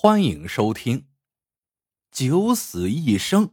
[0.00, 1.00] 欢迎收听
[2.12, 3.48] 《九死一生》。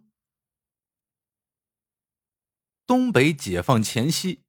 [2.85, 4.43] 东北解放前夕，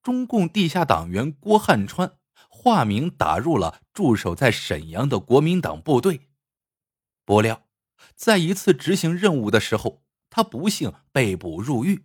[0.00, 2.16] 中共地下党员郭汉川
[2.48, 6.28] 化名打入了驻守在沈阳的国民党部队。
[7.24, 7.66] 不料，
[8.14, 12.04] 在一次执行任务的时候，他不幸被捕入狱。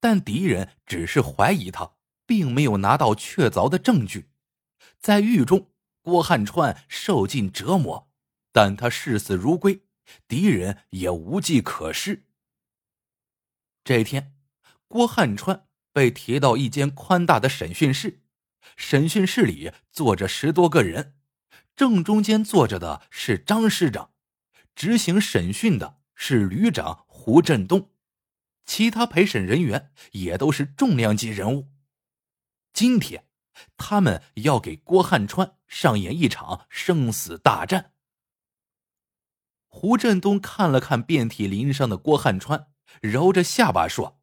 [0.00, 1.92] 但敌人只是怀疑他，
[2.26, 4.30] 并没有拿到确凿的证据。
[4.98, 5.70] 在狱中，
[6.02, 8.10] 郭汉川受尽折磨。
[8.54, 9.82] 但他视死如归，
[10.28, 12.22] 敌人也无计可施。
[13.82, 14.36] 这天，
[14.86, 18.22] 郭汉川被提到一间宽大的审讯室，
[18.76, 21.16] 审讯室里坐着十多个人，
[21.74, 24.12] 正中间坐着的是张师长，
[24.76, 27.90] 执行审讯的是旅长胡振东，
[28.64, 31.72] 其他陪审人员也都是重量级人物。
[32.72, 33.26] 今天，
[33.76, 37.93] 他们要给郭汉川上演一场生死大战。
[39.74, 42.68] 胡振东看了看遍体鳞伤的郭汉川，
[43.02, 44.20] 揉着下巴说：“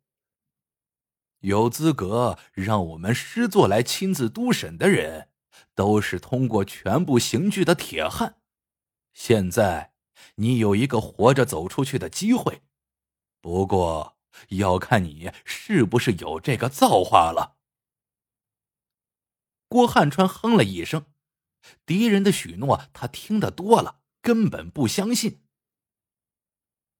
[1.42, 5.28] 有资格让我们师座来亲自督审的人，
[5.76, 8.38] 都是通过全部刑具的铁汉。
[9.14, 9.94] 现在
[10.36, 12.62] 你有一个活着走出去的机会，
[13.42, 14.18] 不过
[14.52, 17.58] 要看你是不是有这个造化了。”
[19.68, 21.06] 郭汉川哼了一声，
[21.86, 24.01] 敌人的许诺他听得多了。
[24.22, 25.44] 根本不相信。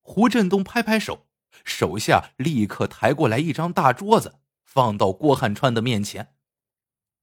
[0.02, 1.28] 胡振东拍拍手，
[1.64, 6.36] 手下立刻抬过来一张大桌子，放到郭汉川的面前，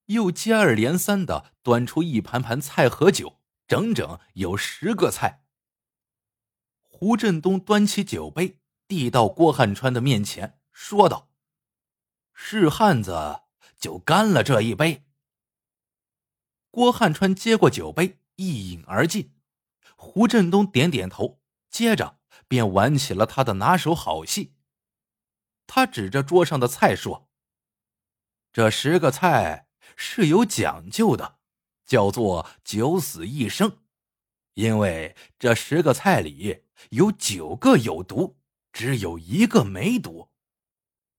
[0.06, 5.44] 又接二连三的端出一盘盘菜和酒，整整有十个菜。
[6.82, 11.28] 胡振东端起酒杯，递到郭汉川的面前，说道
[12.34, 13.42] ：“是汉子，
[13.78, 15.04] 就干了这一杯。”
[16.70, 19.37] 郭汉川接过酒杯，一饮而尽。
[20.00, 24.54] 胡振东点点头，接着便玩起了他的拿手好戏。
[25.66, 27.28] 他指着桌上的菜说
[28.52, 29.66] ：“这十个菜
[29.96, 31.38] 是有讲究的，
[31.84, 33.78] 叫做九死一生，
[34.54, 38.38] 因为这十个菜里有九个有毒，
[38.72, 40.30] 只有一个没毒。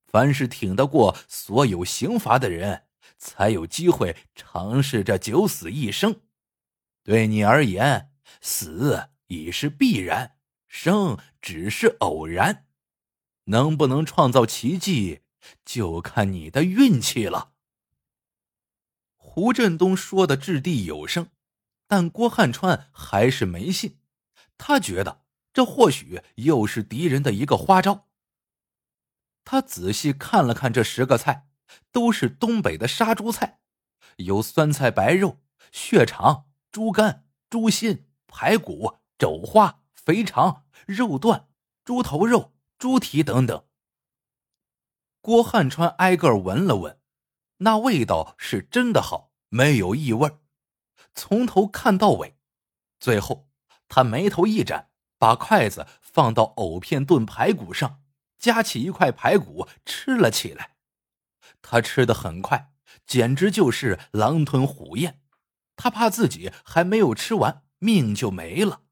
[0.06, 2.88] 凡是挺得过所有刑罚的人，
[3.18, 6.22] 才有机会尝试这九死一生。
[7.04, 8.06] 对你而言。”
[8.42, 12.68] 死已是必然，生只是偶然，
[13.46, 15.22] 能不能创造奇迹，
[15.66, 17.54] 就看你的运气了。
[19.16, 21.30] 胡振东说的掷地有声，
[21.88, 24.00] 但郭汉川还是没信，
[24.58, 25.24] 他觉得
[25.54, 28.08] 这或许又是敌人的一个花招。
[29.46, 31.48] 他仔细看了看这十个菜，
[31.92, 33.60] 都是东北的杀猪菜，
[34.18, 35.40] 有酸菜白肉、
[35.72, 38.09] 血肠、猪肝、猪心。
[38.30, 41.50] 排骨、肘花、肥肠、肉段、
[41.84, 43.66] 猪头肉、猪蹄等等。
[45.20, 46.98] 郭汉川挨个闻了闻，
[47.58, 50.38] 那味道是真的好，没有异味
[51.14, 52.38] 从头看到尾。
[53.00, 53.50] 最后，
[53.90, 58.02] 他眉头一展，把筷子放到藕片炖排骨上，
[58.38, 60.78] 夹起一块排骨吃了起来。
[61.62, 62.72] 他吃的很快，
[63.06, 65.22] 简直就是狼吞虎咽。
[65.76, 67.64] 他怕自己还没有吃完。
[67.80, 68.84] 命就没了。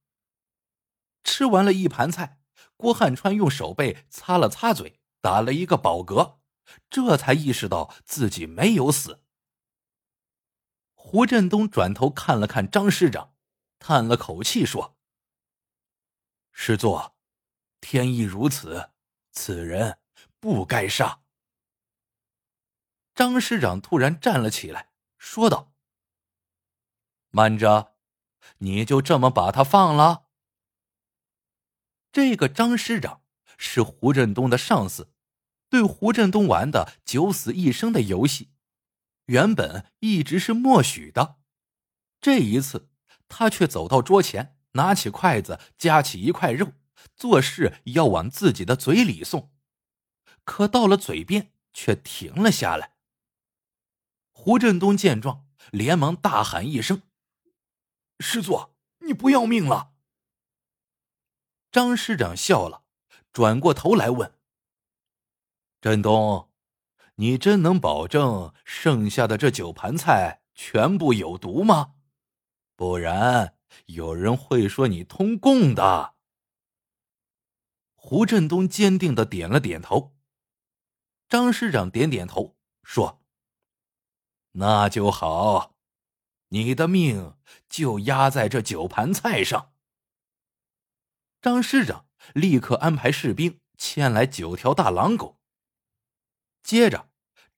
[1.23, 2.39] 吃完了一盘菜，
[2.75, 6.39] 郭汉川用手背擦了擦嘴，打了一个饱嗝，
[6.89, 9.23] 这才意识到自己没有死。
[10.93, 13.35] 胡振东转头看了看张师长，
[13.79, 14.97] 叹了口气说
[16.51, 17.17] ：“师座，
[17.81, 18.91] 天意如此，
[19.31, 19.99] 此人
[20.39, 21.21] 不该杀。”
[23.13, 25.73] 张师长突然站了起来，说道
[27.31, 27.95] ：“慢着。”
[28.59, 30.25] 你就这么把他放了？
[32.11, 33.21] 这个张师长
[33.57, 35.13] 是胡振东的上司，
[35.69, 38.51] 对胡振东玩的九死一生的游戏，
[39.25, 41.37] 原本一直是默许的。
[42.19, 42.89] 这一次，
[43.27, 46.73] 他却走到桌前，拿起筷子夹起一块肉，
[47.15, 49.51] 做事要往自己的嘴里送，
[50.43, 52.95] 可到了嘴边却停了下来。
[54.31, 57.03] 胡振东见状，连忙大喊一声。
[58.19, 59.93] 师座，你不要命了？
[61.71, 62.83] 张师长笑了，
[63.31, 64.33] 转过头来问
[65.79, 66.49] ：“振东，
[67.15, 71.95] 你真能保证剩下的这九盘菜全部有毒吗？
[72.75, 76.15] 不然有人会说你通共的。”
[77.93, 80.15] 胡振东坚定的点了点头。
[81.29, 83.21] 张师长点点头，说
[84.53, 85.76] ：“那就好。”
[86.49, 87.35] 你的命
[87.67, 89.73] 就压在这九盘菜上，
[91.41, 95.41] 张师长立刻安排士兵牵来九条大狼狗。
[96.63, 97.09] 接着，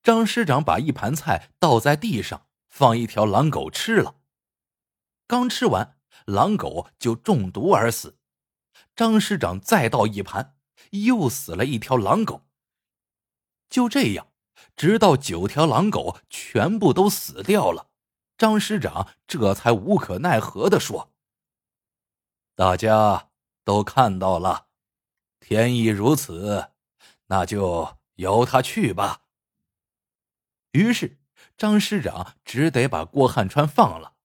[0.02, 4.16] 张师长把一盘菜倒在地上，放一条狼狗吃了。
[5.28, 8.18] 刚吃完，狼狗就中毒而死。
[8.96, 10.58] 张师长再倒一盘，
[10.92, 12.48] 又死了一条狼狗。
[13.70, 14.34] 就这样，
[14.76, 17.89] 直到九条狼狗全部都死掉了，
[18.40, 21.14] 张师长这才无可奈何的说
[22.56, 23.30] ：“大家
[23.64, 24.70] 都看到了，
[25.40, 26.72] 天意如此，
[27.28, 29.22] 那就。”由他去吧。
[30.72, 31.22] 于是
[31.58, 34.16] 张师长只得把郭汉川放了。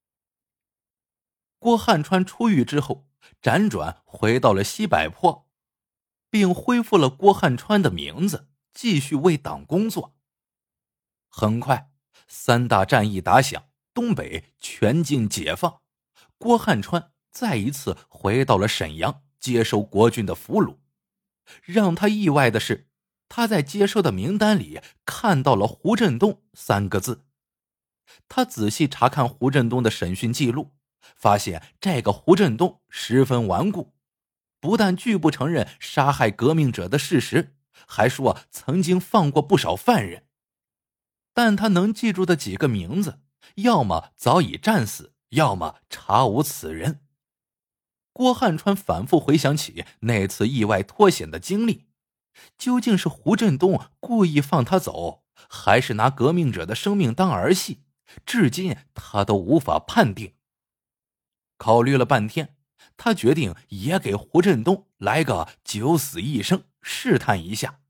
[1.60, 3.06] 郭汉川出狱之后，
[3.40, 5.48] 辗转回到了西柏坡，
[6.28, 10.16] 并恢复了郭汉川的名字，继续为党工作。
[11.28, 11.92] 很快，
[12.26, 15.80] 三大战役打响，东北全境解放，
[16.36, 20.76] 郭汉川再一次回到了沈阳，接受国军的俘虏。
[21.62, 22.88] 让他意外的是。
[23.26, 27.24] 他在接收的名单里看到了“胡振东”三个字。
[28.28, 30.72] 他仔细查看胡振东的审讯记录，
[31.16, 33.94] 发现这个胡振东十分顽固，
[34.60, 37.56] 不但拒不承认杀害革命者的事实，
[37.88, 40.26] 还说曾经放过不少犯人。
[41.32, 43.20] 但他能记住的几个名字，
[43.56, 47.00] 要么早已战死，要么查无此人。
[48.12, 51.86] 郭汉川反复回想起那次意外脱险的经历。
[52.58, 57.84] 究竟是胡振东故意放他走，还是拿革命者的生命当儿戏？
[58.26, 60.34] 至今他都无法判定。
[61.56, 62.56] 考虑了半天，
[62.96, 67.80] 他决定也给胡振东来个九死一生，试探一下。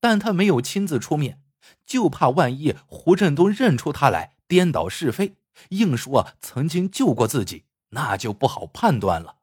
[0.00, 1.42] 但他没有亲自出面，
[1.84, 5.34] 就怕万一胡振东认出他来，颠倒是非，
[5.70, 9.38] 硬说曾经救过自己，那就不好判断了。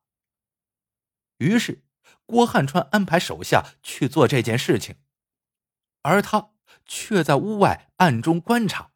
[1.40, 1.84] 于是。
[2.26, 4.96] 郭汉川安排手下去做这件事情，
[6.02, 6.52] 而他
[6.86, 8.92] 却在屋外暗中观察。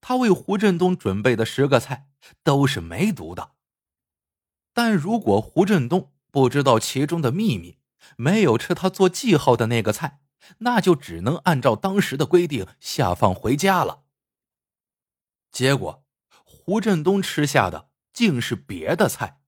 [0.00, 2.08] 他为胡振东准备的十个菜
[2.42, 3.52] 都是没毒的，
[4.72, 7.78] 但如果胡振东不知道其中的秘密，
[8.16, 10.20] 没有吃他做记号的那个菜，
[10.58, 14.03] 那就只能按照当时的规定下放回家了。
[15.54, 16.04] 结果，
[16.44, 19.40] 胡振东吃下的竟是别的菜。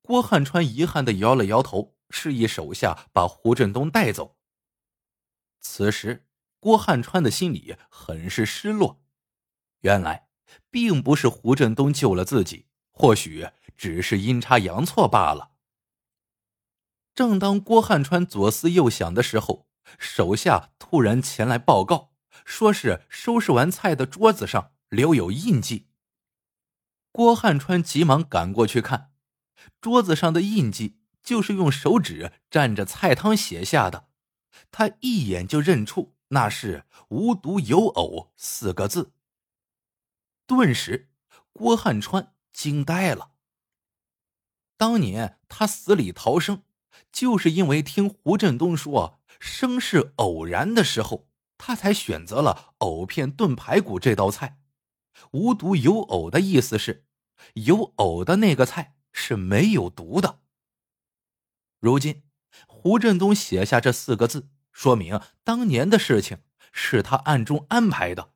[0.00, 4.38] 郭汉川遗憾的摇了摇头，示意手下把胡振东带走。
[5.60, 6.26] 此时，
[6.58, 9.02] 郭汉川的心里很是失落。
[9.80, 10.28] 原来，
[10.70, 13.46] 并不是胡振东救了自己，或许
[13.76, 15.50] 只是阴差阳错罢了。
[17.14, 19.68] 正当郭汉川左思右想的时候，
[19.98, 22.14] 手下突然前来报告，
[22.46, 25.88] 说是收拾完菜的桌子上留有印记。
[27.10, 29.10] 郭汉川急忙赶过去看。
[29.80, 34.08] 桌子上的印记就是用手指蘸着菜汤写下的，
[34.70, 39.12] 他一眼就认出那是“无独有偶”四个字。
[40.46, 41.10] 顿时，
[41.52, 43.32] 郭汉川惊呆了。
[44.76, 46.62] 当年他死里逃生，
[47.12, 51.28] 就是因为听胡振东说“生是偶然”的时候，
[51.58, 54.58] 他才选择了藕片炖排骨这道菜。
[55.32, 57.06] “无独有偶”的意思是，
[57.54, 58.96] 有藕的那个菜。
[59.12, 60.38] 是没有毒的。
[61.80, 62.22] 如今，
[62.68, 68.34] 胡振东写下这四个字，说明当年的事情是他暗中安排的。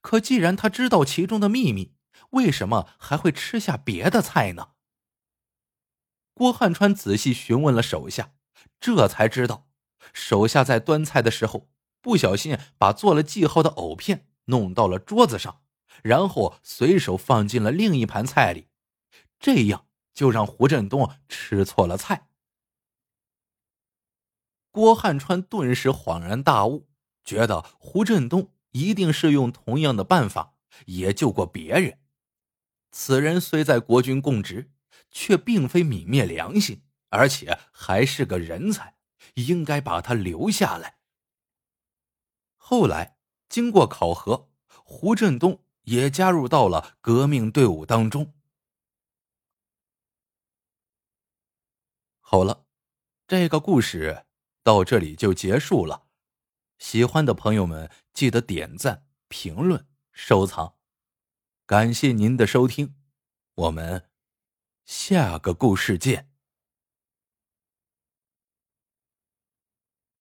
[0.00, 1.94] 可既然他知道其中的秘密，
[2.30, 4.70] 为什么还会吃下别的菜呢？
[6.34, 8.34] 郭汉川仔细询问了手下，
[8.80, 9.68] 这才知道，
[10.12, 15.62] 手下在端菜的时候不小心把做了记号的藕片弄到了桌子上，
[16.02, 18.68] 然后随手放进了另一盘菜里。
[19.38, 22.28] 这样就让胡振东吃错了菜。
[24.70, 26.88] 郭汉川顿时恍然大悟，
[27.24, 30.54] 觉得胡振东一定是用同样的办法
[30.86, 31.98] 也救过别人。
[32.92, 34.70] 此人虽在国军供职，
[35.10, 38.96] 却并非泯灭良心，而且还是个人才，
[39.34, 40.96] 应该把他留下来。
[42.56, 48.34] 后来经过考核，胡振东也加入到了革命队伍当中。
[52.20, 52.66] 好了，
[53.26, 54.26] 这个故事
[54.62, 56.06] 到这里就结束了。
[56.78, 60.76] 喜欢的朋友们记得点赞、评论、收藏，
[61.64, 62.96] 感谢您的收听，
[63.54, 64.10] 我们
[64.84, 66.35] 下个故事见。